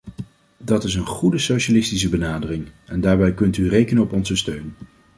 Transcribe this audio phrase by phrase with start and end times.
[0.57, 4.73] Dat is een goede socialistische benadering, en daarbij kunt u rekenen op onze steun.